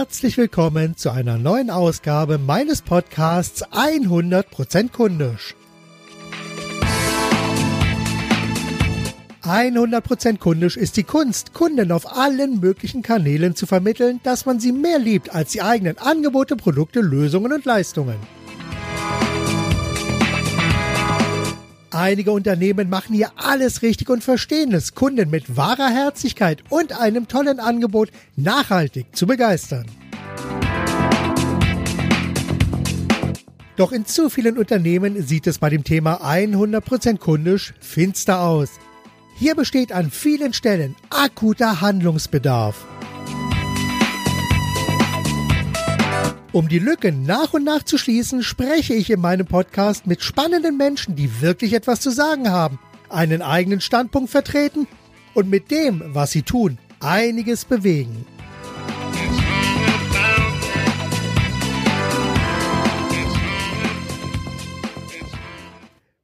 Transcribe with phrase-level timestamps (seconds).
[0.00, 5.54] Herzlich willkommen zu einer neuen Ausgabe meines Podcasts 100% kundisch.
[9.42, 14.72] 100% kundisch ist die Kunst, Kunden auf allen möglichen Kanälen zu vermitteln, dass man sie
[14.72, 18.16] mehr liebt als die eigenen Angebote, Produkte, Lösungen und Leistungen.
[21.92, 27.26] Einige Unternehmen machen hier alles richtig und verstehen es, Kunden mit wahrer Herzlichkeit und einem
[27.26, 29.86] tollen Angebot nachhaltig zu begeistern.
[33.76, 38.70] Doch in zu vielen Unternehmen sieht es bei dem Thema 100% kundisch finster aus.
[39.36, 42.86] Hier besteht an vielen Stellen akuter Handlungsbedarf.
[46.52, 50.76] Um die Lücken nach und nach zu schließen, spreche ich in meinem Podcast mit spannenden
[50.76, 54.88] Menschen, die wirklich etwas zu sagen haben, einen eigenen Standpunkt vertreten
[55.32, 58.26] und mit dem, was sie tun, einiges bewegen.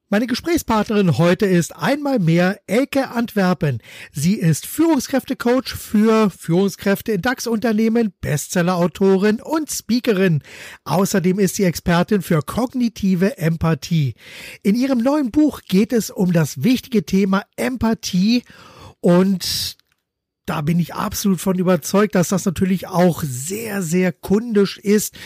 [0.09, 3.83] Meine Gesprächspartnerin heute ist einmal mehr Elke Antwerpen.
[4.13, 10.45] Sie ist Führungskräftecoach für Führungskräfte in DAX-Unternehmen, Bestsellerautorin und Speakerin.
[10.85, 14.15] Außerdem ist sie Expertin für kognitive Empathie.
[14.63, 18.45] In ihrem neuen Buch geht es um das wichtige Thema Empathie
[19.01, 19.77] und
[20.47, 25.17] da bin ich absolut von überzeugt, dass das natürlich auch sehr, sehr kundisch ist.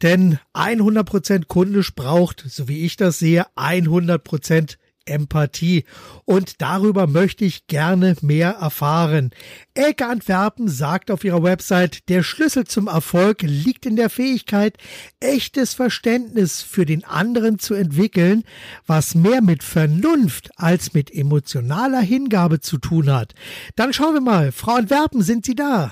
[0.00, 5.84] Denn 100% kundisch braucht, so wie ich das sehe, 100% Empathie.
[6.24, 9.30] Und darüber möchte ich gerne mehr erfahren.
[9.74, 14.76] Elke Antwerpen sagt auf ihrer Website, der Schlüssel zum Erfolg liegt in der Fähigkeit,
[15.20, 18.44] echtes Verständnis für den anderen zu entwickeln,
[18.86, 23.34] was mehr mit Vernunft als mit emotionaler Hingabe zu tun hat.
[23.76, 24.52] Dann schauen wir mal.
[24.52, 25.90] Frau Antwerpen, sind Sie da?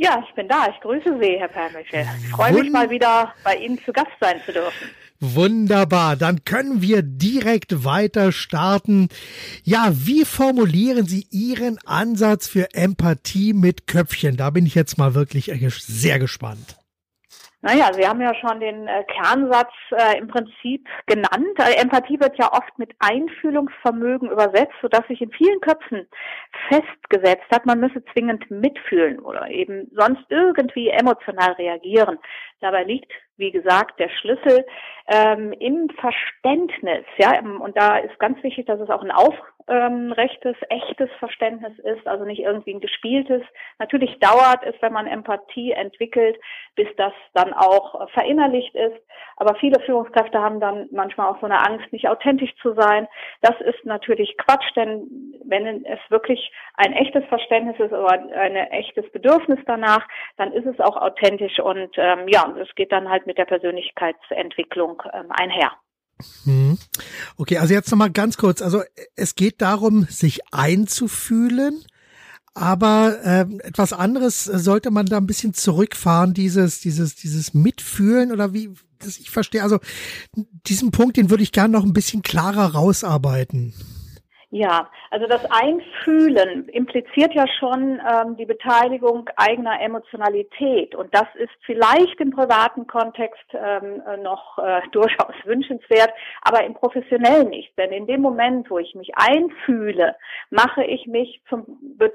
[0.00, 0.66] Ja, ich bin da.
[0.70, 2.06] Ich grüße Sie, Herr Permichel.
[2.22, 4.88] Ich freue mich mal wieder bei Ihnen zu Gast sein zu dürfen.
[5.20, 9.10] Wunderbar, dann können wir direkt weiter starten.
[9.62, 14.38] Ja, wie formulieren Sie Ihren Ansatz für Empathie mit Köpfchen?
[14.38, 16.79] Da bin ich jetzt mal wirklich sehr gespannt.
[17.62, 21.58] Naja, Sie haben ja schon den äh, Kernsatz äh, im Prinzip genannt.
[21.58, 26.08] Äh, Empathie wird ja oft mit Einfühlungsvermögen übersetzt, sodass sich in vielen Köpfen
[26.68, 32.18] festgesetzt hat, man müsse zwingend mitfühlen oder eben sonst irgendwie emotional reagieren.
[32.60, 34.64] Dabei liegt wie gesagt, der Schlüssel
[35.08, 37.04] ähm, im Verständnis.
[37.18, 39.10] Ja, und da ist ganz wichtig, dass es auch ein
[39.66, 43.42] aufrechtes, echtes Verständnis ist, also nicht irgendwie ein gespieltes.
[43.78, 46.38] Natürlich dauert es, wenn man Empathie entwickelt,
[46.76, 48.96] bis das dann auch verinnerlicht ist.
[49.36, 53.08] Aber viele Führungskräfte haben dann manchmal auch so eine Angst, nicht authentisch zu sein.
[53.42, 55.06] Das ist natürlich Quatsch, denn
[55.44, 60.06] wenn es wirklich ein echtes Verständnis ist oder ein echtes Bedürfnis danach,
[60.36, 65.02] dann ist es auch authentisch und ähm, ja, es geht dann halt mit der Persönlichkeitsentwicklung
[65.12, 65.72] ähm, einher.
[66.44, 66.78] Hm.
[67.36, 68.62] Okay, also jetzt nochmal ganz kurz.
[68.62, 68.82] Also
[69.16, 71.84] es geht darum, sich einzufühlen,
[72.54, 78.52] aber äh, etwas anderes sollte man da ein bisschen zurückfahren, dieses, dieses, dieses Mitfühlen oder
[78.52, 79.62] wie, das ich verstehe.
[79.62, 79.78] Also
[80.66, 83.74] diesen Punkt, den würde ich gerne noch ein bisschen klarer rausarbeiten.
[84.52, 91.52] Ja, also das Einfühlen impliziert ja schon ähm, die Beteiligung eigener Emotionalität und das ist
[91.66, 96.10] vielleicht im privaten Kontext ähm, äh, noch äh, durchaus wünschenswert,
[96.42, 97.78] aber im professionellen nicht.
[97.78, 100.16] Denn in dem Moment, wo ich mich einfühle,
[100.50, 101.64] mache ich mich zum,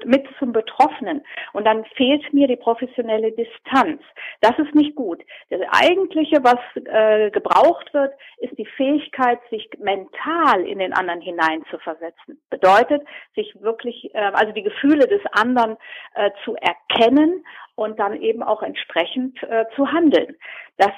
[0.04, 4.02] mit zum Betroffenen und dann fehlt mir die professionelle Distanz.
[4.42, 5.22] Das ist nicht gut.
[5.48, 12.25] Das eigentliche, was äh, gebraucht wird, ist die Fähigkeit, sich mental in den anderen hineinzuversetzen
[12.26, 12.40] lassen.
[12.50, 13.02] Bedeutet,
[13.34, 15.76] sich wirklich, äh, also die Gefühle des anderen
[16.14, 17.44] äh, zu erkennen
[17.74, 20.36] und dann eben auch entsprechend äh, zu handeln.
[20.78, 20.90] Das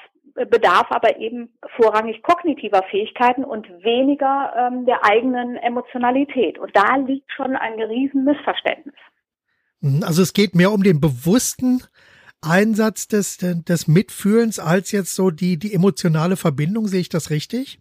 [0.49, 6.57] bedarf aber eben vorrangig kognitiver Fähigkeiten und weniger ähm, der eigenen Emotionalität.
[6.59, 8.95] Und da liegt schon ein riesen Missverständnis.
[9.81, 11.83] Mhm, also es geht mehr um den bewussten
[12.41, 16.87] Einsatz des, des Mitfühlens als jetzt so die, die emotionale Verbindung.
[16.87, 17.79] Sehe ich das richtig?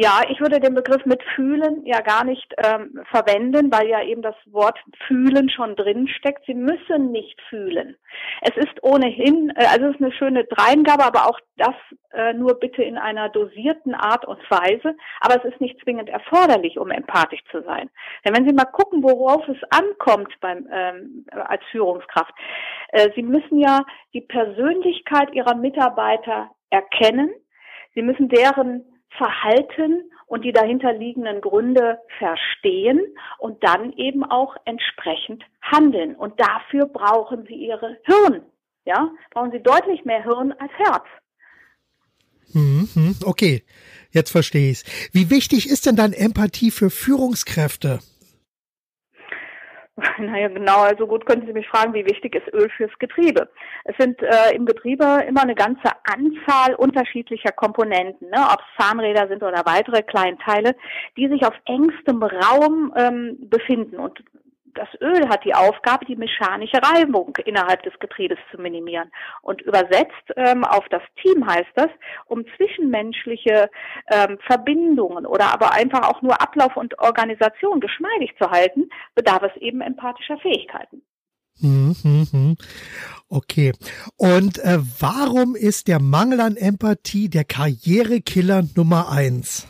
[0.00, 4.22] Ja, ich würde den Begriff mit fühlen ja gar nicht ähm, verwenden, weil ja eben
[4.22, 4.78] das Wort
[5.08, 6.46] fühlen schon drin steckt.
[6.46, 7.96] Sie müssen nicht fühlen.
[8.42, 11.74] Es ist ohnehin, äh, also es ist eine schöne Dreingabe, aber auch das
[12.12, 14.94] äh, nur bitte in einer dosierten Art und Weise.
[15.18, 17.90] Aber es ist nicht zwingend erforderlich, um empathisch zu sein.
[18.24, 22.32] Denn wenn Sie mal gucken, worauf es ankommt beim ähm, als Führungskraft,
[22.92, 23.84] äh, Sie müssen ja
[24.14, 27.32] die Persönlichkeit Ihrer Mitarbeiter erkennen.
[27.96, 28.84] Sie müssen deren
[29.16, 33.00] Verhalten und die dahinterliegenden Gründe verstehen
[33.38, 36.14] und dann eben auch entsprechend handeln.
[36.14, 38.42] Und dafür brauchen sie ihre Hirn.
[38.84, 41.04] ja, brauchen sie deutlich mehr Hirn als Herz.
[42.52, 43.62] Mhm, okay,
[44.10, 45.10] jetzt verstehe ich es.
[45.12, 48.00] Wie wichtig ist denn dann Empathie für Führungskräfte?
[50.18, 53.48] Naja, genau, also gut können Sie mich fragen, wie wichtig ist Öl fürs Getriebe?
[53.84, 58.38] Es sind äh, im Getriebe immer eine ganze Anzahl unterschiedlicher Komponenten, ne?
[58.52, 60.74] ob es Zahnräder sind oder weitere Kleinteile,
[61.16, 63.96] die sich auf engstem Raum ähm, befinden.
[63.96, 64.22] Und
[64.78, 69.10] das Öl hat die Aufgabe, die mechanische Reibung innerhalb des Getriebes zu minimieren.
[69.42, 71.88] Und übersetzt ähm, auf das Team heißt das,
[72.26, 73.70] um zwischenmenschliche
[74.10, 79.60] ähm, Verbindungen oder aber einfach auch nur Ablauf und Organisation geschmeidig zu halten, bedarf es
[79.60, 81.02] eben empathischer Fähigkeiten.
[81.60, 82.56] Mhm, mhm.
[83.28, 83.72] Okay.
[84.16, 89.66] Und äh, warum ist der Mangel an Empathie der Karrierekiller Nummer eins?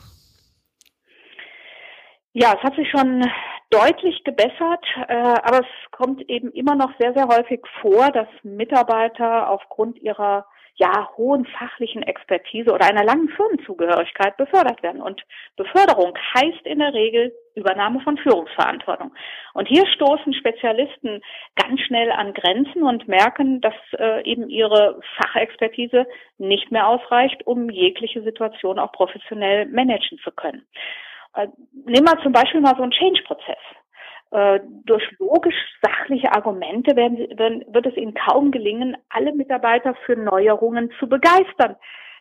[2.34, 3.24] Ja, es hat sich schon
[3.70, 9.50] deutlich gebessert, äh, aber es kommt eben immer noch sehr, sehr häufig vor, dass Mitarbeiter
[9.50, 10.46] aufgrund ihrer
[10.78, 15.02] ja, hohen fachlichen Expertise oder einer langen Firmenzugehörigkeit befördert werden.
[15.02, 15.20] Und
[15.56, 19.12] Beförderung heißt in der Regel Übernahme von Führungsverantwortung.
[19.54, 21.20] Und hier stoßen Spezialisten
[21.56, 26.06] ganz schnell an Grenzen und merken, dass äh, eben ihre Fachexpertise
[26.38, 30.64] nicht mehr ausreicht, um jegliche Situation auch professionell managen zu können.
[31.34, 33.56] Äh, nehmen wir zum Beispiel mal so einen Change-Prozess.
[34.30, 40.90] Äh, durch logisch-sachliche Argumente werden, werden, wird es ihnen kaum gelingen, alle Mitarbeiter für Neuerungen
[40.98, 41.76] zu begeistern.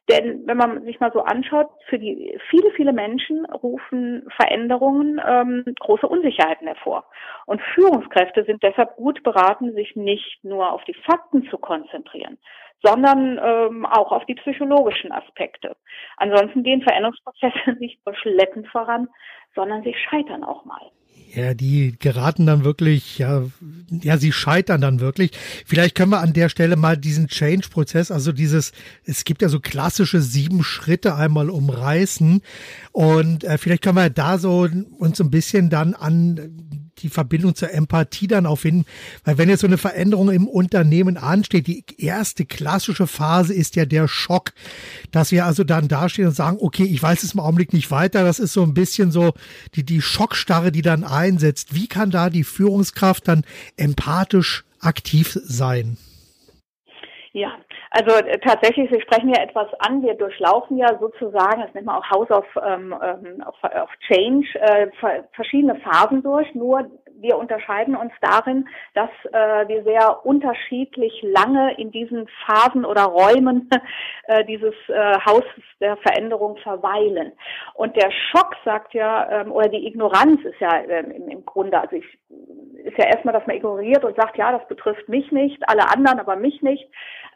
[0.10, 5.66] Denn wenn man sich mal so anschaut, für die viele, viele Menschen rufen Veränderungen ähm,
[5.82, 7.04] große Unsicherheiten hervor.
[7.46, 12.38] Und Führungskräfte sind deshalb gut beraten, sich nicht nur auf die Fakten zu konzentrieren,
[12.84, 15.76] sondern ähm, auch auf die psychologischen Aspekte.
[16.18, 19.08] Ansonsten gehen Veränderungsprozesse nicht nur schleppend voran,
[19.56, 20.92] sondern sie scheitern auch mal.
[21.34, 23.44] Ja, die geraten dann wirklich, ja,
[23.90, 25.32] ja, sie scheitern dann wirklich.
[25.66, 28.72] Vielleicht können wir an der Stelle mal diesen Change-Prozess, also dieses,
[29.04, 32.42] es gibt ja so klassische sieben Schritte einmal umreißen
[32.94, 34.68] und äh, vielleicht können wir da so
[35.00, 38.86] uns ein bisschen dann an die Verbindung zur Empathie dann auffinden.
[39.24, 43.86] Weil wenn jetzt so eine Veränderung im Unternehmen ansteht, die erste klassische Phase ist ja
[43.86, 44.54] der Schock,
[45.12, 48.24] dass wir also dann dastehen und sagen, okay, ich weiß es im Augenblick nicht weiter.
[48.24, 49.34] Das ist so ein bisschen so
[49.76, 51.76] die, die Schockstarre, die dann einsetzt.
[51.76, 53.44] Wie kann da die Führungskraft dann
[53.76, 55.98] empathisch aktiv sein?
[57.34, 57.52] Ja,
[57.92, 60.02] also äh, tatsächlich, Sie sprechen ja etwas an.
[60.02, 64.48] Wir durchlaufen ja sozusagen, das nennt man auch House of, ähm, ähm of, of Change,
[64.60, 64.88] äh,
[65.34, 66.54] verschiedene Phasen durch.
[66.54, 66.90] Nur
[67.20, 73.70] wir unterscheiden uns darin, dass äh, wir sehr unterschiedlich lange in diesen Phasen oder Räumen
[74.28, 77.32] äh, dieses äh, Hauses der Veränderung verweilen.
[77.74, 81.80] Und der Schock sagt ja, ähm, oder die Ignoranz ist ja ähm, im, im Grunde,
[81.80, 82.06] also ich,
[82.84, 86.20] ist ja erstmal, dass man ignoriert und sagt, ja, das betrifft mich nicht, alle anderen,
[86.20, 86.88] aber mich nicht.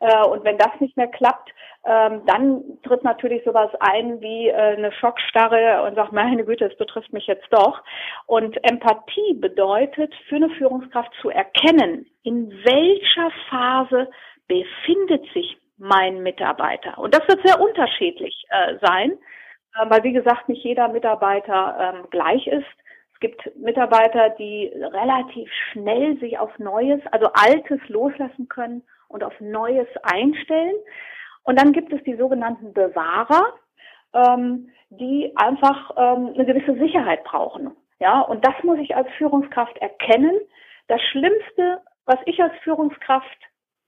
[0.01, 1.51] Äh, und wenn das nicht mehr klappt,
[1.86, 6.77] ähm, dann tritt natürlich sowas ein wie äh, eine Schockstarre und sagt, meine Güte, es
[6.77, 7.81] betrifft mich jetzt doch.
[8.25, 14.09] Und Empathie bedeutet für eine Führungskraft zu erkennen, in welcher Phase
[14.48, 16.97] befindet sich mein Mitarbeiter.
[16.97, 19.18] Und das wird sehr unterschiedlich äh, sein,
[19.88, 22.68] weil wie gesagt nicht jeder Mitarbeiter ähm, gleich ist.
[23.14, 29.39] Es gibt Mitarbeiter, die relativ schnell sich auf Neues, also Altes loslassen können und auf
[29.39, 30.75] Neues einstellen.
[31.44, 33.53] Und dann gibt es die sogenannten Bewahrer,
[34.13, 37.75] ähm, die einfach ähm, eine gewisse Sicherheit brauchen.
[37.99, 40.39] Ja, und das muss ich als Führungskraft erkennen.
[40.87, 43.37] Das Schlimmste, was ich als Führungskraft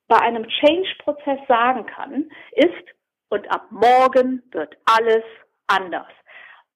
[0.07, 2.93] bei einem Change-Prozess sagen kann, ist,
[3.29, 5.23] und ab morgen wird alles
[5.67, 6.11] anders.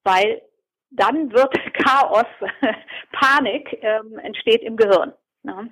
[0.04, 0.42] Weil
[0.89, 1.54] dann wird
[1.86, 2.25] Chaos,
[3.12, 5.13] Panik ähm, entsteht im Gehirn.
[5.44, 5.66] Ja.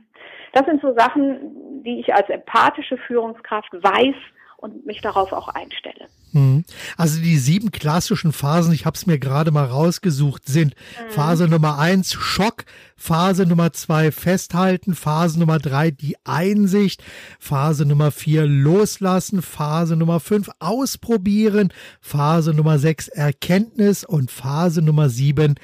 [0.53, 4.15] Das sind so Sachen, die ich als empathische Führungskraft weiß
[4.57, 6.07] und mich darauf auch einstelle.
[6.31, 6.65] Hm.
[6.97, 11.11] Also die sieben klassischen Phasen, ich habe es mir gerade mal rausgesucht, sind mhm.
[11.11, 12.65] Phase Nummer eins Schock,
[12.97, 17.03] Phase Nummer zwei Festhalten, Phase Nummer drei die Einsicht,
[17.39, 25.09] Phase Nummer vier Loslassen, Phase Nummer fünf Ausprobieren, Phase Nummer sechs Erkenntnis und Phase Nummer
[25.09, 25.55] sieben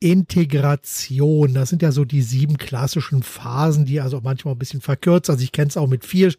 [0.00, 1.54] Integration.
[1.54, 5.28] Das sind ja so die sieben klassischen Phasen, die also manchmal ein bisschen verkürzt.
[5.30, 6.32] Also ich kenne es auch mit vier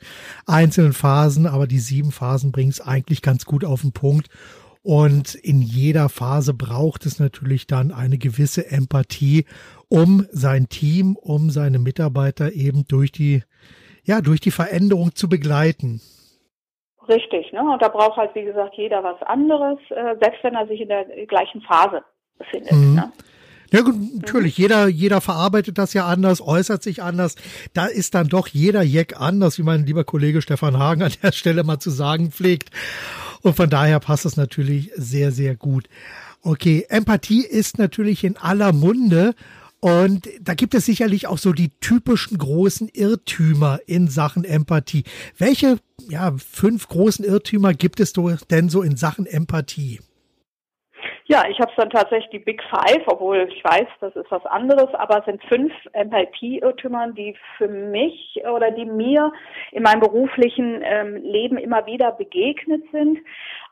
[0.47, 4.29] einzelnen Phasen, aber die sieben Phasen bringen es eigentlich ganz gut auf den Punkt.
[4.83, 9.45] Und in jeder Phase braucht es natürlich dann eine gewisse Empathie,
[9.89, 13.43] um sein Team, um seine Mitarbeiter eben durch die,
[14.03, 16.01] ja, durch die Veränderung zu begleiten.
[17.07, 17.61] Richtig, ne?
[17.61, 20.87] Und da braucht halt, wie gesagt, jeder was anderes, äh, selbst wenn er sich in
[20.87, 22.03] der gleichen Phase
[22.39, 22.71] befindet.
[22.71, 22.95] Mhm.
[22.95, 23.11] Ne?
[23.73, 24.61] Ja gut, natürlich, mhm.
[24.61, 27.35] jeder, jeder verarbeitet das ja anders, äußert sich anders.
[27.73, 31.31] Da ist dann doch jeder Jack anders, wie mein lieber Kollege Stefan Hagen an der
[31.31, 32.69] Stelle mal zu sagen pflegt.
[33.41, 35.87] Und von daher passt es natürlich sehr, sehr gut.
[36.41, 39.35] Okay, Empathie ist natürlich in aller Munde.
[39.79, 45.05] Und da gibt es sicherlich auch so die typischen großen Irrtümer in Sachen Empathie.
[45.37, 48.13] Welche ja, fünf großen Irrtümer gibt es
[48.49, 49.99] denn so in Sachen Empathie?
[51.31, 54.45] Ja, ich habe es dann tatsächlich die Big Five, obwohl ich weiß, das ist was
[54.45, 59.31] anderes, aber es sind fünf Empathie-Irrtümern, die für mich oder die mir
[59.71, 63.19] in meinem beruflichen ähm, Leben immer wieder begegnet sind.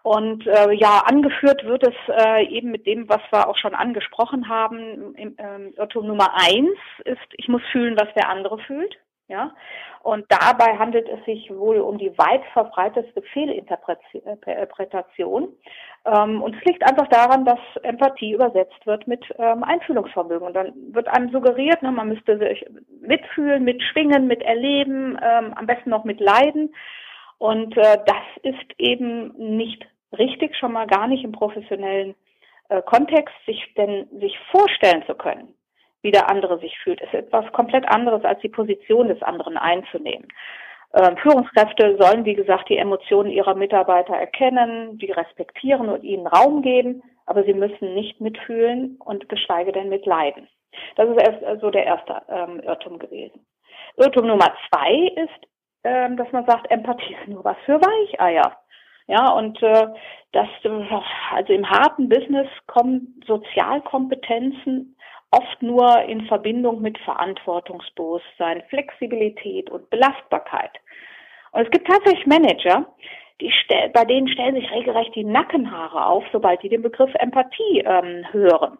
[0.03, 4.47] Und äh, ja, angeführt wird es äh, eben mit dem, was wir auch schon angesprochen
[4.47, 5.13] haben.
[5.15, 8.95] Im, ähm, Irrtum Nummer eins ist, ich muss fühlen, was der andere fühlt.
[9.29, 9.53] Ja,
[10.01, 15.50] und dabei handelt es sich wohl um die weit verbreitetste Fehlinterpretation.
[16.05, 20.48] Ähm, und es liegt einfach daran, dass Empathie übersetzt wird mit ähm, Einfühlungsvermögen.
[20.48, 22.65] Und dann wird einem suggeriert, ne, man müsste sich
[23.01, 26.74] mitfühlen, mitschwingen, miterleben, ähm, am besten noch mitleiden.
[27.38, 29.86] Und äh, das ist eben nicht
[30.17, 32.15] richtig, schon mal gar nicht im professionellen
[32.69, 35.53] äh, Kontext, sich denn sich vorstellen zu können
[36.01, 40.27] wie der andere sich fühlt, ist etwas komplett anderes, als die Position des anderen einzunehmen.
[40.94, 46.62] Ähm, Führungskräfte sollen, wie gesagt, die Emotionen ihrer Mitarbeiter erkennen, die respektieren und ihnen Raum
[46.62, 50.48] geben, aber sie müssen nicht mitfühlen und geschweige denn mitleiden.
[50.96, 53.46] Das ist erst so also der erste ähm, Irrtum gewesen.
[53.98, 55.48] Irrtum Nummer zwei ist,
[55.84, 58.58] ähm, dass man sagt, Empathie ist nur was für Weicheier.
[59.08, 59.88] Ja, und äh,
[60.32, 60.48] das,
[61.32, 64.96] also im harten Business kommen Sozialkompetenzen
[65.31, 70.71] oft nur in Verbindung mit Verantwortungsbewusstsein, Flexibilität und Belastbarkeit.
[71.51, 72.86] Und es gibt tatsächlich Manager,
[73.41, 77.83] die stell, bei denen stellen sich regelrecht die Nackenhaare auf, sobald die den Begriff Empathie
[77.86, 78.77] ähm, hören,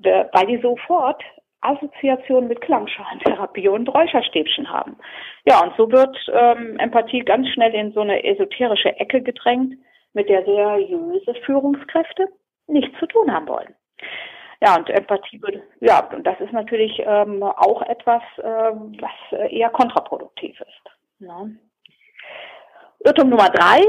[0.00, 1.22] weil die sofort
[1.62, 4.96] Assoziationen mit Klangschalentherapie und Räucherstäbchen haben.
[5.46, 9.74] Ja, und so wird ähm, Empathie ganz schnell in so eine esoterische Ecke gedrängt,
[10.12, 12.26] mit der seriöse Führungskräfte
[12.66, 13.74] nichts zu tun haben wollen.
[14.62, 19.70] Ja, und Empathie würde, ja, und das ist natürlich ähm, auch etwas, ähm, was eher
[19.70, 21.18] kontraproduktiv ist.
[21.18, 21.56] Ne?
[23.04, 23.80] Irrtum Nummer drei,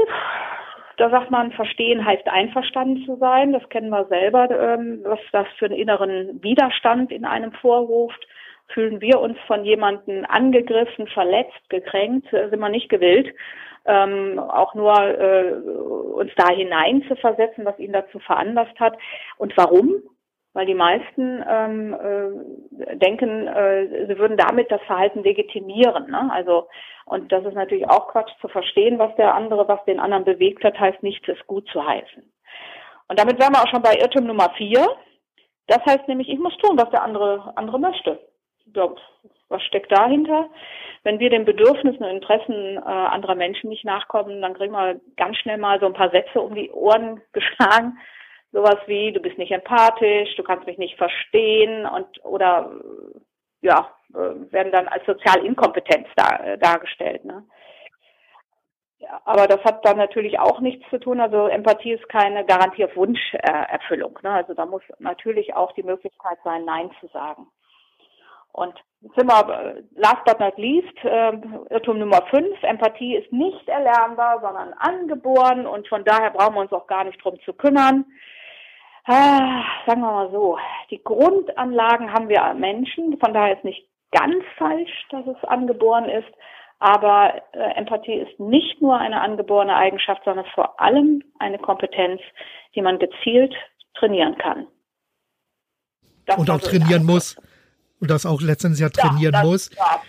[0.96, 3.52] da sagt man, verstehen heißt einverstanden zu sein.
[3.52, 8.26] Das kennen wir selber, ähm, was das für einen inneren Widerstand in einem vorruft.
[8.72, 13.32] Fühlen wir uns von jemandem angegriffen, verletzt, gekränkt, äh, sind wir nicht gewillt,
[13.84, 18.98] ähm, auch nur äh, uns da hinein zu versetzen, was ihn dazu veranlasst hat.
[19.38, 20.02] Und warum?
[20.54, 26.10] Weil die meisten ähm, äh, denken, äh, sie würden damit das Verhalten legitimieren.
[26.10, 26.30] Ne?
[26.32, 26.68] Also
[27.06, 30.64] und das ist natürlich auch Quatsch zu verstehen, was der andere, was den anderen bewegt
[30.64, 32.22] hat, heißt nichts ist gut zu heißen.
[33.08, 34.86] Und damit wären wir auch schon bei Irrtum Nummer vier.
[35.66, 38.18] Das heißt nämlich, ich muss tun, was der andere andere möchte.
[38.74, 38.88] Ja,
[39.48, 40.48] was steckt dahinter?
[41.02, 45.36] Wenn wir den Bedürfnissen und Interessen äh, anderer Menschen nicht nachkommen, dann kriegen wir ganz
[45.36, 47.98] schnell mal so ein paar Sätze um die Ohren geschlagen
[48.54, 52.70] sowas wie, du bist nicht empathisch, du kannst mich nicht verstehen und oder
[53.60, 57.24] ja, werden dann als Sozialinkompetenz dar, dargestellt.
[57.24, 57.44] Ne?
[59.24, 61.20] Aber das hat dann natürlich auch nichts zu tun.
[61.20, 64.18] Also Empathie ist keine Garantie auf Wunscherfüllung.
[64.22, 64.30] Ne?
[64.30, 67.48] Also da muss natürlich auch die Möglichkeit sein, Nein zu sagen.
[68.52, 68.74] Und
[69.16, 71.32] sind wir, last but not least, äh,
[71.70, 76.72] Irrtum Nummer 5, Empathie ist nicht erlernbar, sondern angeboren und von daher brauchen wir uns
[76.72, 78.04] auch gar nicht drum zu kümmern
[79.06, 80.58] ah, sagen wir mal so,
[80.90, 86.28] die Grundanlagen haben wir Menschen, von daher ist nicht ganz falsch, dass es angeboren ist,
[86.78, 92.20] aber äh, Empathie ist nicht nur eine angeborene Eigenschaft, sondern vor allem eine Kompetenz,
[92.74, 93.54] die man gezielt
[93.94, 94.66] trainieren kann.
[96.26, 97.36] Das und auch trainieren muss.
[98.00, 99.70] Und das auch letztendlich ja trainieren ja, das, muss.
[99.76, 100.00] Ja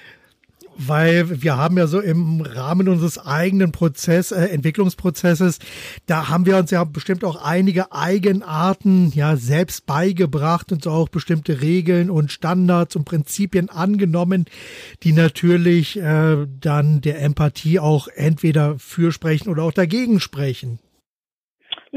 [0.77, 5.59] weil wir haben ja so im Rahmen unseres eigenen Prozess, äh, Entwicklungsprozesses,
[6.05, 11.09] da haben wir uns ja bestimmt auch einige Eigenarten ja selbst beigebracht und so auch
[11.09, 14.45] bestimmte Regeln und Standards und Prinzipien angenommen,
[15.03, 20.79] die natürlich äh, dann der Empathie auch entweder fürsprechen oder auch dagegen sprechen.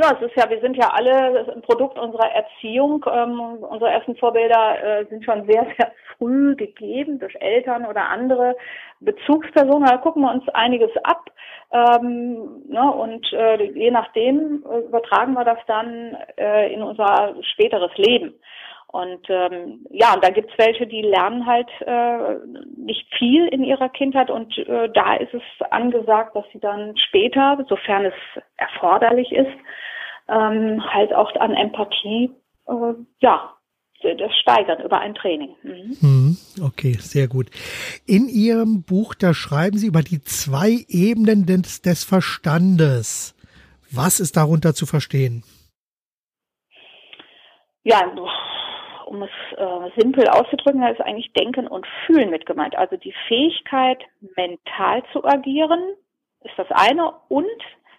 [0.01, 3.05] Ja, es ist ja, wir sind ja alle ein Produkt unserer Erziehung.
[3.13, 8.55] Ähm, unsere ersten Vorbilder äh, sind schon sehr, sehr früh gegeben durch Eltern oder andere
[9.01, 9.89] Bezugspersonen.
[9.89, 11.33] Da gucken wir uns einiges ab.
[11.73, 17.91] Ähm, ne, und äh, je nachdem äh, übertragen wir das dann äh, in unser späteres
[17.97, 18.35] Leben.
[18.87, 22.37] Und ähm, ja, und da gibt's welche, die lernen halt äh,
[22.77, 27.63] nicht viel in ihrer Kindheit und äh, da ist es angesagt, dass sie dann später,
[27.69, 28.15] sofern es
[28.57, 29.53] erforderlich ist,
[30.29, 32.31] ähm, halt auch an Empathie
[32.67, 33.55] äh, ja
[34.03, 35.57] das steigern über ein Training.
[35.63, 35.97] Mhm.
[36.01, 36.37] mhm.
[36.63, 37.51] Okay, sehr gut.
[38.07, 43.35] In Ihrem Buch, da schreiben Sie über die zwei Ebenen des, des Verstandes.
[43.91, 45.43] Was ist darunter zu verstehen?
[47.83, 48.05] Ja,
[49.07, 52.77] um es äh, simpel auszudrücken, da ist eigentlich Denken und Fühlen mit gemeint.
[52.77, 53.99] Also die Fähigkeit,
[54.37, 55.81] mental zu agieren,
[56.43, 57.47] ist das eine und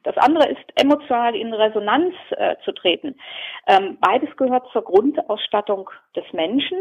[0.03, 3.15] das andere ist emotional in Resonanz äh, zu treten.
[3.67, 6.77] Ähm, beides gehört zur Grundausstattung des Menschen.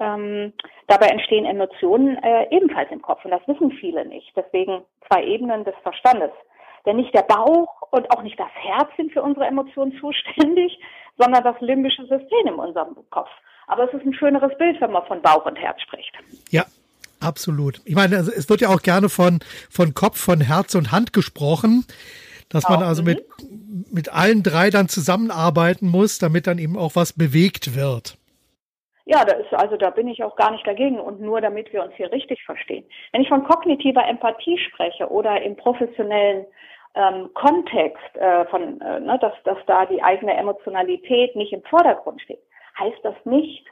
[0.00, 0.52] Ähm,
[0.86, 4.32] dabei entstehen Emotionen äh, ebenfalls im Kopf und das wissen viele nicht.
[4.36, 6.30] Deswegen zwei Ebenen des Verstandes.
[6.86, 10.78] Denn nicht der Bauch und auch nicht das Herz sind für unsere Emotionen zuständig,
[11.16, 13.30] sondern das limbische System in unserem Kopf.
[13.66, 16.12] Aber es ist ein schöneres Bild, wenn man von Bauch und Herz spricht.
[16.50, 16.64] Ja,
[17.20, 17.80] Absolut.
[17.84, 21.12] Ich meine, also es wird ja auch gerne von, von Kopf, von Herz und Hand
[21.12, 21.84] gesprochen,
[22.50, 23.84] dass man also mit, mhm.
[23.92, 28.16] mit allen drei dann zusammenarbeiten muss, damit dann eben auch was bewegt wird.
[29.10, 31.82] Ja, da ist, also da bin ich auch gar nicht dagegen und nur damit wir
[31.82, 32.84] uns hier richtig verstehen.
[33.12, 36.44] Wenn ich von kognitiver Empathie spreche oder im professionellen
[36.94, 42.20] ähm, Kontext äh, von, äh, ne, dass, dass da die eigene Emotionalität nicht im Vordergrund
[42.20, 42.40] steht,
[42.78, 43.64] heißt das nicht,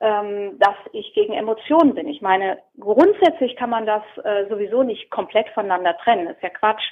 [0.00, 2.08] ähm, dass ich gegen Emotionen bin.
[2.08, 6.26] Ich meine, grundsätzlich kann man das äh, sowieso nicht komplett voneinander trennen.
[6.26, 6.84] Das ist ja Quatsch.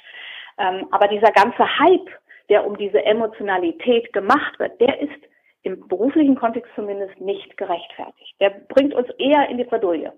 [0.59, 2.09] Ähm, aber dieser ganze Hype,
[2.49, 5.27] der um diese Emotionalität gemacht wird, der ist
[5.63, 8.35] im beruflichen Kontext zumindest nicht gerechtfertigt.
[8.39, 10.13] Der bringt uns eher in die Bredouille.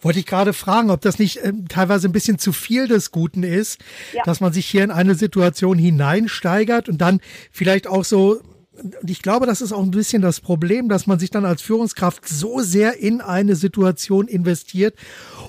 [0.00, 3.44] Wollte ich gerade fragen, ob das nicht äh, teilweise ein bisschen zu viel des Guten
[3.44, 3.80] ist,
[4.12, 4.22] ja.
[4.24, 7.20] dass man sich hier in eine Situation hineinsteigert und dann
[7.52, 8.40] vielleicht auch so
[8.82, 11.62] und ich glaube, das ist auch ein bisschen das Problem, dass man sich dann als
[11.62, 14.94] Führungskraft so sehr in eine Situation investiert,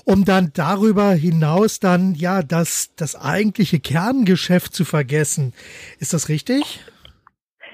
[0.04, 5.52] um dann darüber hinaus dann ja das, das eigentliche Kerngeschäft zu vergessen.
[5.98, 6.80] Ist das richtig?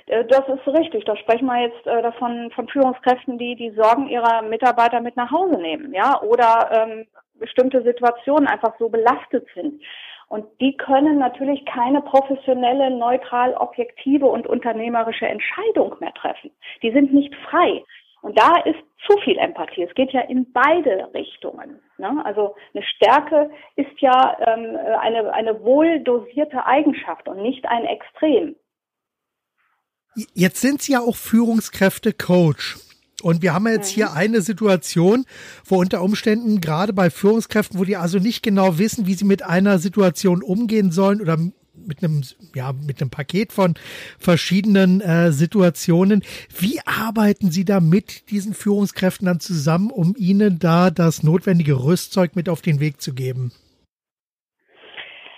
[0.06, 1.04] Äh, das ist richtig.
[1.04, 5.30] Da sprechen wir jetzt äh, davon von Führungskräften, die die Sorgen ihrer Mitarbeiter mit nach
[5.30, 9.82] Hause nehmen, ja, oder ähm, bestimmte Situationen einfach so belastet sind.
[10.28, 16.50] Und die können natürlich keine professionelle, neutral, objektive und unternehmerische Entscheidung mehr treffen.
[16.82, 17.84] Die sind nicht frei.
[18.22, 19.84] Und da ist zu viel Empathie.
[19.84, 21.80] Es geht ja in beide Richtungen.
[21.98, 22.22] Ne?
[22.24, 26.00] Also eine Stärke ist ja ähm, eine, eine wohl
[26.66, 28.56] Eigenschaft und nicht ein Extrem.
[30.34, 32.78] Jetzt sind Sie ja auch Führungskräfte Coach.
[33.22, 34.16] Und wir haben jetzt hier mhm.
[34.16, 35.24] eine Situation,
[35.64, 39.42] wo unter Umständen gerade bei Führungskräften, wo die also nicht genau wissen, wie sie mit
[39.42, 41.38] einer Situation umgehen sollen oder
[41.86, 42.22] mit einem,
[42.54, 43.74] ja, mit einem Paket von
[44.18, 46.22] verschiedenen äh, Situationen.
[46.58, 52.34] Wie arbeiten Sie da mit diesen Führungskräften dann zusammen, um ihnen da das notwendige Rüstzeug
[52.34, 53.52] mit auf den Weg zu geben?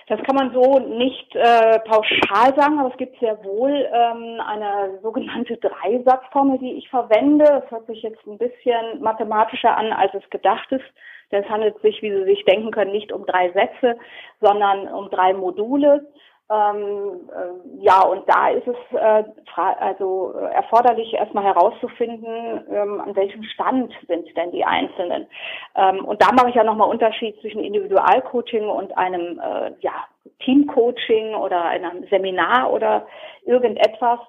[0.09, 4.99] Das kann man so nicht äh, pauschal sagen, aber es gibt sehr wohl ähm, eine
[5.03, 7.63] sogenannte Dreisatzformel, die ich verwende.
[7.63, 10.85] Es hört sich jetzt ein bisschen mathematischer an, als es gedacht ist.
[11.31, 13.99] Denn es handelt sich, wie Sie sich denken können, nicht um drei Sätze,
[14.41, 16.07] sondern um drei Module.
[16.51, 19.23] Ähm, äh, ja, und da ist es äh,
[19.55, 25.27] also erforderlich, erstmal herauszufinden, ähm, an welchem Stand sind denn die Einzelnen.
[25.75, 30.07] Ähm, und da mache ich ja nochmal Unterschied zwischen Individualcoaching und einem äh, ja,
[30.43, 33.05] Teamcoaching oder einem Seminar oder
[33.45, 34.19] irgendetwas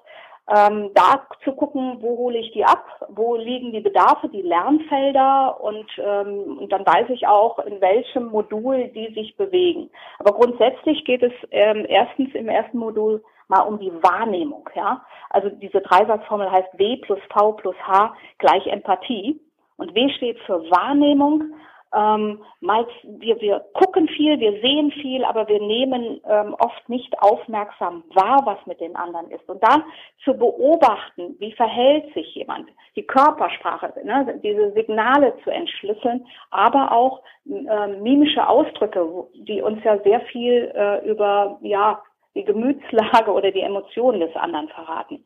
[0.49, 5.61] ähm, da zu gucken, wo hole ich die ab, wo liegen die Bedarfe, die Lernfelder
[5.61, 9.89] und, ähm, und dann weiß ich auch, in welchem Modul die sich bewegen.
[10.19, 14.67] Aber grundsätzlich geht es ähm, erstens im ersten Modul mal um die Wahrnehmung.
[14.75, 15.05] Ja?
[15.29, 19.39] Also diese Dreisatzformel heißt W plus V plus H gleich Empathie.
[19.77, 21.53] Und W steht für Wahrnehmung
[21.93, 27.17] ähm, mal, wir, wir gucken viel, wir sehen viel, aber wir nehmen ähm, oft nicht
[27.21, 29.47] aufmerksam wahr, was mit dem anderen ist.
[29.49, 29.83] Und dann
[30.23, 37.21] zu beobachten, wie verhält sich jemand, die Körpersprache, ne, diese Signale zu entschlüsseln, aber auch
[37.49, 42.01] äh, mimische Ausdrücke, die uns ja sehr viel äh, über ja
[42.35, 45.25] die Gemütslage oder die Emotionen des anderen verraten.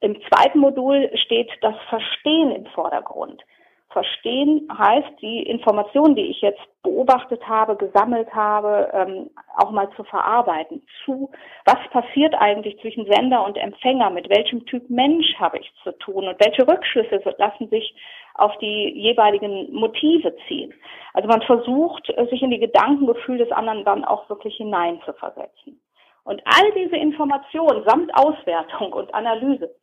[0.00, 3.42] Im zweiten Modul steht das Verstehen im Vordergrund.
[3.90, 10.04] Verstehen heißt, die Informationen, die ich jetzt beobachtet habe, gesammelt habe, ähm, auch mal zu
[10.04, 10.82] verarbeiten.
[11.04, 11.30] Zu,
[11.64, 14.10] was passiert eigentlich zwischen Sender und Empfänger?
[14.10, 16.28] Mit welchem Typ Mensch habe ich zu tun?
[16.28, 17.94] Und welche Rückschlüsse lassen sich
[18.34, 20.74] auf die jeweiligen Motive ziehen?
[21.14, 25.80] Also man versucht, sich in die Gedankengefühl des anderen dann auch wirklich hineinzuversetzen.
[26.24, 29.74] Und all diese Informationen samt Auswertung und Analyse,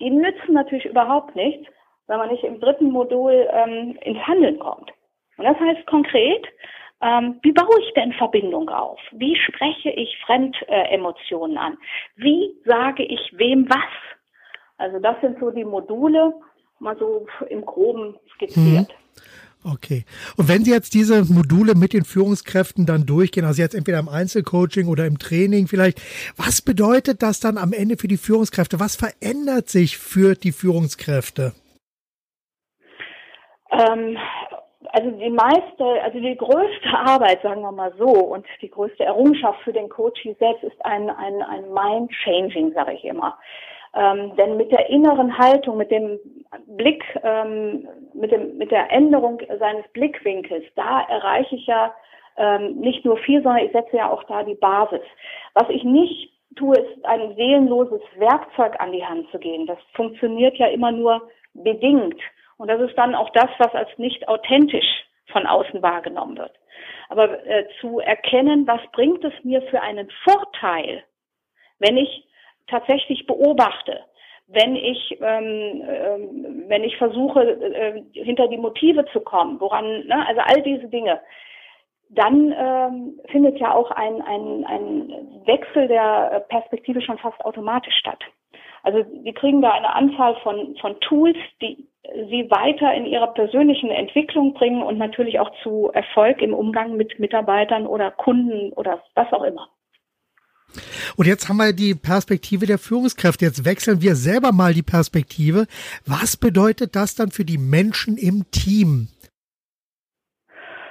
[0.00, 1.66] die nützen natürlich überhaupt nichts,
[2.06, 4.90] wenn man nicht im dritten Modul ähm, ins Handeln kommt.
[5.36, 6.46] Und das heißt konkret,
[7.00, 8.98] ähm, wie baue ich denn Verbindung auf?
[9.12, 11.78] Wie spreche ich Fremdemotionen äh, an?
[12.16, 14.18] Wie sage ich wem was?
[14.78, 16.34] Also das sind so die Module.
[16.78, 18.88] mal so im Groben skizziert.
[18.90, 19.04] Hm.
[19.66, 20.04] Okay.
[20.36, 24.10] Und wenn Sie jetzt diese Module mit den Führungskräften dann durchgehen, also jetzt entweder im
[24.10, 26.02] Einzelcoaching oder im Training vielleicht,
[26.36, 28.78] was bedeutet das dann am Ende für die Führungskräfte?
[28.78, 31.54] Was verändert sich für die Führungskräfte?
[33.74, 34.18] Ähm,
[34.92, 39.60] also die meiste, also die größte Arbeit, sagen wir mal so, und die größte Errungenschaft
[39.62, 43.36] für den Coach selbst ist ein, ein, ein Mind-Changing, sage ich immer.
[43.96, 46.18] Ähm, denn mit der inneren Haltung, mit dem
[46.66, 51.94] Blick, ähm, mit, dem, mit der Änderung seines Blickwinkels, da erreiche ich ja
[52.36, 55.02] ähm, nicht nur viel, sondern ich setze ja auch da die Basis.
[55.54, 59.66] Was ich nicht tue, ist ein seelenloses Werkzeug an die Hand zu gehen.
[59.66, 61.22] Das funktioniert ja immer nur
[61.54, 62.20] bedingt.
[62.56, 66.52] Und das ist dann auch das, was als nicht authentisch von außen wahrgenommen wird.
[67.08, 71.04] Aber äh, zu erkennen, was bringt es mir für einen Vorteil,
[71.78, 72.26] wenn ich
[72.66, 74.00] tatsächlich beobachte,
[74.46, 80.26] wenn ich ähm, ähm, wenn ich versuche äh, hinter die Motive zu kommen, woran ne,
[80.26, 81.20] also all diese Dinge,
[82.10, 88.22] dann ähm, findet ja auch ein, ein, ein Wechsel der Perspektive schon fast automatisch statt.
[88.82, 93.90] Also sie kriegen da eine Anzahl von, von Tools, die sie weiter in ihrer persönlichen
[93.90, 99.32] Entwicklung bringen und natürlich auch zu Erfolg im Umgang mit Mitarbeitern oder Kunden oder was
[99.32, 99.68] auch immer.
[101.16, 103.44] Und jetzt haben wir die Perspektive der Führungskräfte.
[103.44, 105.66] Jetzt wechseln wir selber mal die Perspektive.
[106.06, 109.08] Was bedeutet das dann für die Menschen im Team?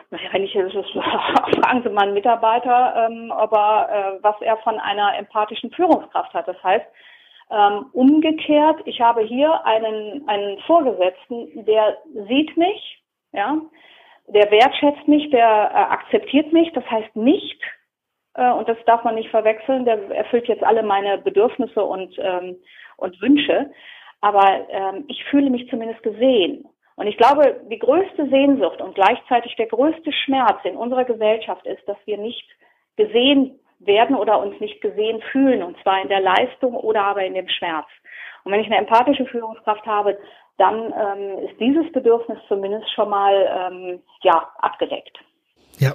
[0.10, 0.72] Naja, wenn ich das
[1.60, 6.48] fragen Sie mal einen Mitarbeiter, ähm, aber äh, was er von einer empathischen Führungskraft hat.
[6.48, 6.86] Das heißt,
[7.52, 13.58] ähm, umgekehrt, ich habe hier einen, einen Vorgesetzten, der sieht mich, ja,
[14.28, 16.72] der wertschätzt mich, der äh, akzeptiert mich.
[16.74, 17.62] Das heißt nicht,
[18.36, 22.58] äh, und das darf man nicht verwechseln, der erfüllt jetzt alle meine Bedürfnisse und, ähm,
[22.98, 23.72] und Wünsche,
[24.22, 26.66] aber ähm, ich fühle mich zumindest gesehen.
[26.96, 31.88] Und ich glaube, die größte Sehnsucht und gleichzeitig der größte Schmerz in unserer Gesellschaft ist,
[31.88, 32.48] dass wir nicht
[32.96, 37.34] gesehen werden oder uns nicht gesehen fühlen, und zwar in der Leistung oder aber in
[37.34, 37.88] dem Schmerz.
[38.44, 40.18] Und wenn ich eine empathische Führungskraft habe,
[40.58, 45.18] dann ähm, ist dieses Bedürfnis zumindest schon mal ähm, ja abgedeckt.
[45.80, 45.94] Ja.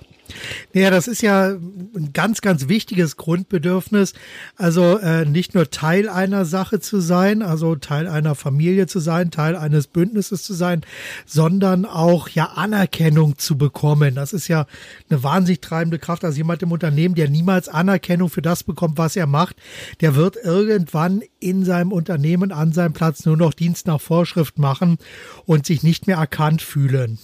[0.72, 4.14] Ja, das ist ja ein ganz, ganz wichtiges Grundbedürfnis.
[4.56, 9.30] Also äh, nicht nur Teil einer Sache zu sein, also Teil einer Familie zu sein,
[9.30, 10.82] Teil eines Bündnisses zu sein,
[11.26, 14.14] sondern auch ja Anerkennung zu bekommen.
[14.14, 14.66] Das ist ja
[15.08, 16.24] eine wahnsinnig treibende Kraft.
[16.24, 19.56] Also jemand im Unternehmen, der niemals Anerkennung für das bekommt, was er macht,
[20.00, 24.98] der wird irgendwann in seinem Unternehmen an seinem Platz nur noch Dienst nach Vorschrift machen
[25.46, 27.18] und sich nicht mehr erkannt fühlen.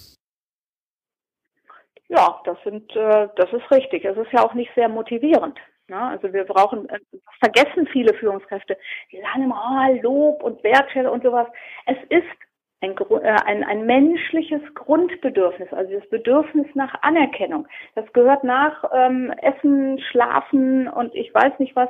[2.15, 4.05] Ja, das sind, äh, das ist richtig.
[4.05, 5.57] Es ist ja auch nicht sehr motivierend.
[5.87, 6.01] Ne?
[6.01, 8.77] Also wir brauchen, äh, das vergessen viele Führungskräfte.
[9.11, 11.47] Die sagen immer, oh, Lob und Wertschätzung und sowas.
[11.85, 12.25] Es ist
[12.81, 17.67] ein, äh, ein, ein menschliches Grundbedürfnis, also das Bedürfnis nach Anerkennung.
[17.95, 21.89] Das gehört nach ähm, Essen, Schlafen und ich weiß nicht was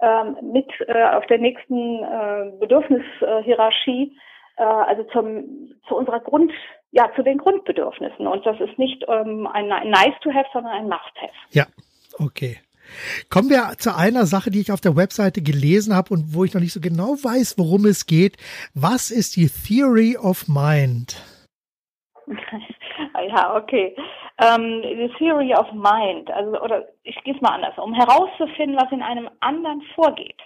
[0.00, 4.16] ähm, mit äh, auf der nächsten äh, Bedürfnishierarchie,
[4.56, 6.52] äh, also zum, zu unserer Grund
[6.96, 8.26] ja, zu den Grundbedürfnissen.
[8.26, 11.32] Und das ist nicht ähm, ein nice to have, sondern ein must have.
[11.50, 11.66] Ja,
[12.18, 12.58] okay.
[13.28, 16.54] Kommen wir zu einer Sache, die ich auf der Webseite gelesen habe und wo ich
[16.54, 18.38] noch nicht so genau weiß, worum es geht.
[18.74, 21.22] Was ist die Theory of Mind?
[23.28, 23.94] ja, okay.
[24.38, 27.76] Ähm, die Theory of Mind, also oder ich gehe es mal anders.
[27.76, 30.40] Um herauszufinden, was in einem anderen vorgeht,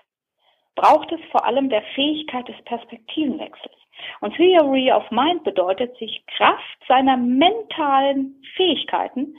[0.75, 3.75] braucht es vor allem der Fähigkeit des Perspektivenwechsels.
[4.21, 9.37] Und Theory of Mind bedeutet, sich Kraft seiner mentalen Fähigkeiten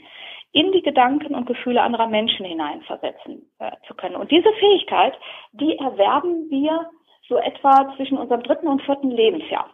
[0.52, 4.16] in die Gedanken und Gefühle anderer Menschen hineinversetzen äh, zu können.
[4.16, 5.14] Und diese Fähigkeit,
[5.52, 6.90] die erwerben wir
[7.28, 9.70] so etwa zwischen unserem dritten und vierten Lebensjahr.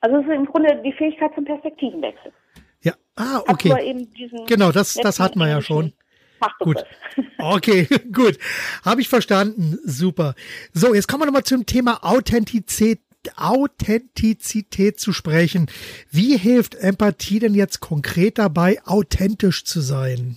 [0.00, 2.32] Also es ist im Grunde die Fähigkeit zum Perspektivenwechsel.
[2.82, 4.06] Ja, ah, okay.
[4.46, 5.94] Genau, das, das hat man ja schon.
[6.40, 6.84] Mach gut.
[7.38, 8.38] Okay, gut.
[8.84, 9.78] Habe ich verstanden.
[9.84, 10.34] Super.
[10.72, 13.00] So, jetzt kommen wir nochmal zum Thema Authentizität.
[13.34, 15.68] Authentizität zu sprechen.
[16.12, 20.36] Wie hilft Empathie denn jetzt konkret dabei, authentisch zu sein?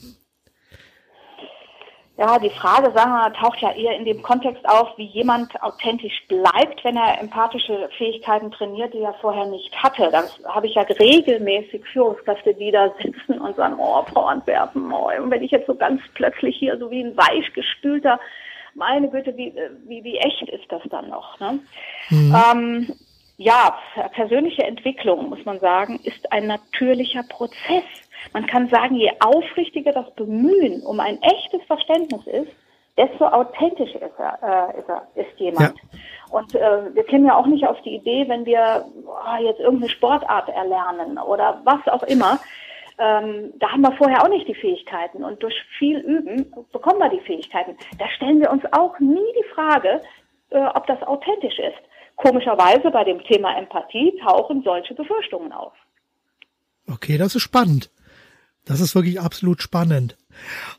[2.19, 6.21] Ja, die Frage, sagen wir, taucht ja eher in dem Kontext auf, wie jemand authentisch
[6.27, 10.09] bleibt, wenn er empathische Fähigkeiten trainiert, die er vorher nicht hatte.
[10.11, 15.09] Da habe ich ja regelmäßig Führungskräfte, die da sitzen und sagen, oh, Frau Antwerpen, oh,
[15.17, 18.19] und wenn ich jetzt so ganz plötzlich hier so wie ein weichgespülter,
[18.75, 19.53] meine Güte, wie,
[19.87, 21.39] wie, wie echt ist das dann noch?
[21.39, 21.59] Ne?
[22.09, 22.35] Mhm.
[22.51, 22.93] Ähm,
[23.37, 23.77] ja,
[24.13, 27.85] persönliche Entwicklung, muss man sagen, ist ein natürlicher Prozess.
[28.33, 32.51] Man kann sagen, je aufrichtiger das Bemühen um ein echtes Verständnis ist,
[32.97, 35.75] desto authentischer ist, er, äh, ist, er, ist jemand.
[35.77, 35.99] Ja.
[36.31, 39.89] Und äh, wir kämen ja auch nicht auf die Idee, wenn wir oh, jetzt irgendeine
[39.89, 42.39] Sportart erlernen oder was auch immer.
[42.97, 45.23] Ähm, da haben wir vorher auch nicht die Fähigkeiten.
[45.23, 47.77] Und durch viel Üben bekommen wir die Fähigkeiten.
[47.97, 50.01] Da stellen wir uns auch nie die Frage,
[50.49, 51.79] äh, ob das authentisch ist.
[52.17, 55.71] Komischerweise bei dem Thema Empathie tauchen solche Befürchtungen auf.
[56.91, 57.89] Okay, das ist spannend.
[58.69, 60.15] Das ist wirklich absolut spannend.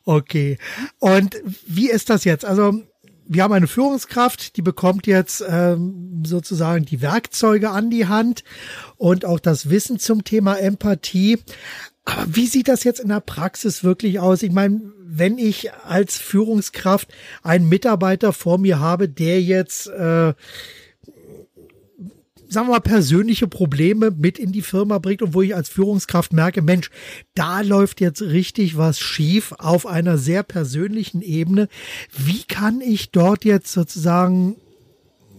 [0.05, 0.59] Okay.
[1.01, 2.45] Und wie ist das jetzt?
[2.45, 2.81] Also
[3.27, 8.45] wir haben eine Führungskraft, die bekommt jetzt ähm, sozusagen die Werkzeuge an die Hand
[8.97, 11.39] und auch das Wissen zum Thema Empathie.
[12.05, 14.45] Aber wie sieht das jetzt in der Praxis wirklich aus?
[14.45, 17.09] Ich meine, wenn ich als Führungskraft
[17.43, 20.33] einen Mitarbeiter vor mir habe, der jetzt äh,
[22.51, 26.33] sagen wir mal, persönliche Probleme mit in die Firma bringt und wo ich als Führungskraft
[26.33, 26.91] merke, Mensch,
[27.35, 31.69] da läuft jetzt richtig was schief auf einer sehr persönlichen Ebene.
[32.17, 34.57] Wie kann ich dort jetzt sozusagen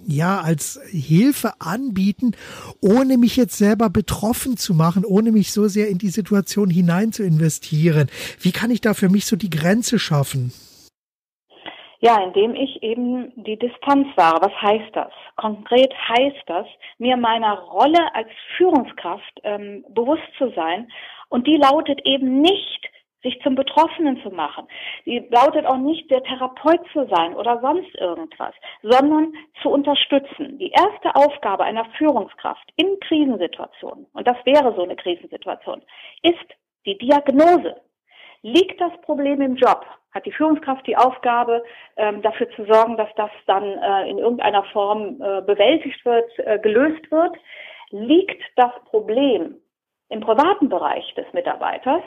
[0.07, 2.31] ja, als Hilfe anbieten,
[2.79, 7.13] ohne mich jetzt selber betroffen zu machen, ohne mich so sehr in die Situation hinein
[7.13, 8.07] zu investieren.
[8.39, 10.51] Wie kann ich da für mich so die Grenze schaffen?
[12.03, 14.41] Ja, indem ich eben die Distanz wahre.
[14.41, 15.11] Was heißt das?
[15.35, 16.65] Konkret heißt das,
[16.97, 20.91] mir meiner Rolle als Führungskraft ähm, bewusst zu sein.
[21.29, 22.89] Und die lautet eben nicht,
[23.21, 24.67] sich zum Betroffenen zu machen.
[25.05, 30.57] Die lautet auch nicht, der Therapeut zu sein oder sonst irgendwas, sondern zu unterstützen.
[30.57, 35.83] Die erste Aufgabe einer Führungskraft in Krisensituationen, und das wäre so eine Krisensituation,
[36.23, 37.79] ist die Diagnose.
[38.41, 39.85] Liegt das Problem im Job?
[40.13, 41.63] hat die Führungskraft die Aufgabe,
[41.95, 46.59] ähm, dafür zu sorgen, dass das dann äh, in irgendeiner Form äh, bewältigt wird, äh,
[46.59, 47.35] gelöst wird.
[47.91, 49.55] Liegt das Problem
[50.09, 52.03] im privaten Bereich des Mitarbeiters,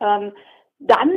[0.00, 0.32] ähm,
[0.80, 1.10] dann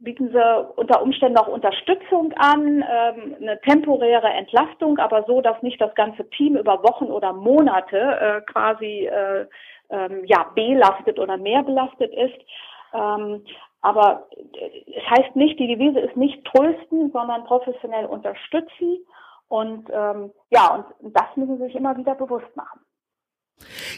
[0.00, 5.80] bieten sie unter Umständen auch Unterstützung an, ähm, eine temporäre Entlastung, aber so, dass nicht
[5.80, 9.46] das ganze Team über Wochen oder Monate äh, quasi äh,
[9.90, 12.40] ähm, ja belastet oder mehr belastet ist.
[12.92, 13.42] Ähm,
[13.80, 14.28] aber
[14.86, 18.98] es heißt nicht, die Devise ist nicht trösten, sondern professionell unterstützen.
[19.48, 22.80] Und ähm, ja, und das müssen Sie sich immer wieder bewusst machen.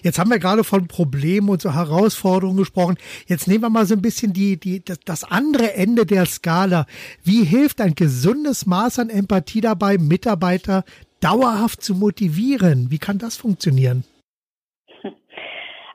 [0.03, 2.97] Jetzt haben wir gerade von Problemen und so Herausforderungen gesprochen.
[3.27, 6.87] Jetzt nehmen wir mal so ein bisschen die, die, das andere Ende der Skala.
[7.23, 10.85] Wie hilft ein gesundes Maß an Empathie dabei, Mitarbeiter
[11.21, 12.91] dauerhaft zu motivieren?
[12.91, 14.05] Wie kann das funktionieren?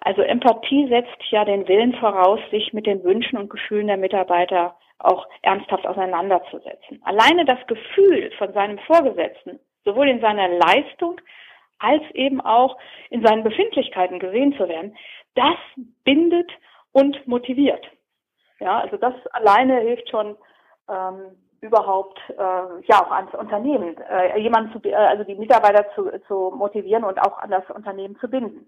[0.10, 4.76] Also Empathie setzt ja den Willen voraus, sich mit den Wünschen und Gefühlen der Mitarbeiter
[4.98, 7.00] auch ernsthaft auseinanderzusetzen.
[7.04, 11.22] Alleine das Gefühl von seinem Vorgesetzten, sowohl in seiner Leistung
[11.78, 12.80] als eben auch
[13.12, 14.98] in seinen Befindlichkeiten gesehen zu werden,
[15.36, 15.58] das
[16.04, 16.52] bindet
[16.92, 17.86] und motiviert.
[18.60, 20.36] Ja, also das alleine hilft schon
[20.90, 26.10] ähm, überhaupt äh, ja auch ans Unternehmen, äh, jemanden zu, äh, also die Mitarbeiter zu,
[26.28, 28.68] zu motivieren und auch an das Unternehmen zu binden.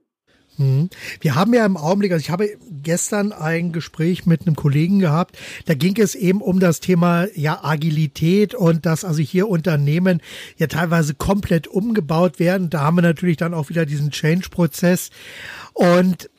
[0.58, 0.90] Mhm.
[1.20, 2.50] Wir haben ja im Augenblick, also ich habe
[2.84, 7.64] gestern ein Gespräch mit einem Kollegen gehabt, da ging es eben um das Thema ja
[7.64, 10.22] Agilität und dass also hier Unternehmen
[10.58, 12.70] ja teilweise komplett umgebaut werden.
[12.70, 15.10] Da haben wir natürlich dann auch wieder diesen Change-Prozess
[15.74, 16.30] und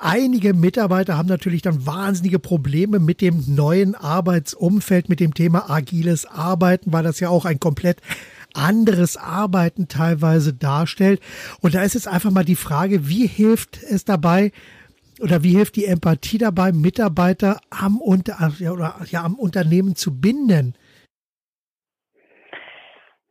[0.00, 6.26] einige Mitarbeiter haben natürlich dann wahnsinnige Probleme mit dem neuen Arbeitsumfeld, mit dem Thema agiles
[6.26, 7.98] Arbeiten, weil das ja auch ein komplett
[8.54, 11.20] anderes Arbeiten teilweise darstellt.
[11.60, 14.52] Und da ist jetzt einfach mal die Frage, wie hilft es dabei,
[15.22, 18.36] oder wie hilft die Empathie dabei, Mitarbeiter am, unter,
[18.72, 20.74] oder, ja, am Unternehmen zu binden?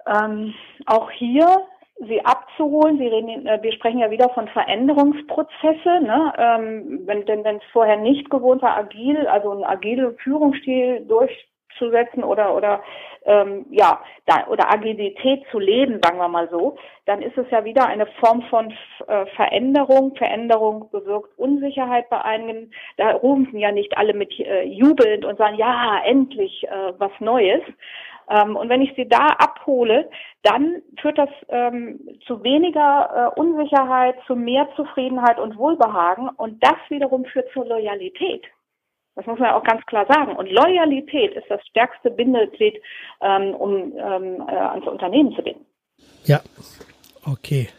[0.05, 0.53] Ähm,
[0.85, 1.65] auch hier
[2.07, 2.97] sie abzuholen.
[2.97, 6.01] Sie reden, äh, wir sprechen ja wieder von Veränderungsprozesse.
[6.01, 6.33] Ne?
[6.37, 12.55] Ähm, wenn denn es vorher nicht gewohnt war, agil, also ein agiler Führungsstil durchzusetzen oder
[12.55, 12.83] oder
[13.25, 17.63] ähm, ja, da, oder Agilität zu leben, sagen wir mal so, dann ist es ja
[17.65, 18.73] wieder eine Form von
[19.07, 20.15] äh, Veränderung.
[20.15, 22.71] Veränderung bewirkt Unsicherheit bei einigen.
[22.97, 27.61] Da rufen ja nicht alle mit äh, jubelnd und sagen, ja, endlich äh, was Neues.
[28.29, 30.09] Ähm, und wenn ich sie da abhole,
[30.43, 36.29] dann führt das ähm, zu weniger äh, Unsicherheit, zu mehr Zufriedenheit und Wohlbehagen.
[36.29, 38.45] Und das wiederum führt zur Loyalität.
[39.15, 40.35] Das muss man auch ganz klar sagen.
[40.35, 42.81] Und Loyalität ist das stärkste Bindeglied,
[43.21, 45.65] ähm, um ähm, äh, ans Unternehmen zu binden.
[46.25, 46.41] Ja,
[47.25, 47.69] okay.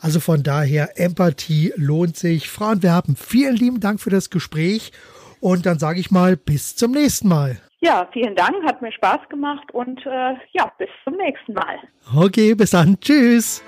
[0.00, 2.48] Also von daher Empathie lohnt sich.
[2.48, 4.92] Frau Antwerpen, vielen lieben Dank für das Gespräch
[5.40, 7.60] und dann sage ich mal, bis zum nächsten Mal.
[7.80, 11.78] Ja, vielen Dank, hat mir Spaß gemacht und äh, ja, bis zum nächsten Mal.
[12.14, 13.00] Okay, bis dann.
[13.00, 13.62] Tschüss.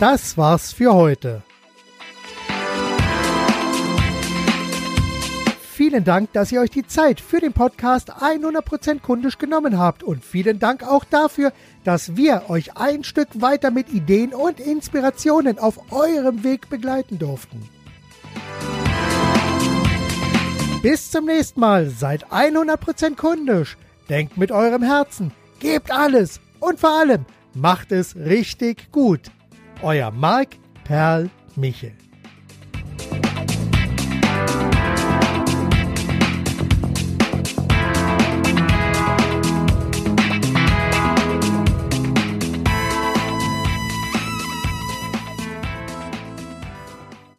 [0.00, 1.42] Das war's für heute.
[5.94, 10.24] Vielen Dank, dass ihr euch die Zeit für den Podcast 100% kundisch genommen habt und
[10.24, 11.52] vielen Dank auch dafür,
[11.84, 17.68] dass wir euch ein Stück weiter mit Ideen und Inspirationen auf eurem Weg begleiten durften.
[20.82, 23.76] Bis zum nächsten Mal, seid 100% kundisch,
[24.08, 25.30] denkt mit eurem Herzen,
[25.60, 29.20] gebt alles und vor allem macht es richtig gut.
[29.80, 31.92] Euer Marc Perl Michel.